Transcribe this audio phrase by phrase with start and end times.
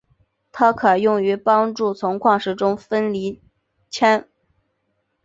[0.51, 3.39] 它可用于帮助从矿石中分离
[3.91, 4.23] 钼。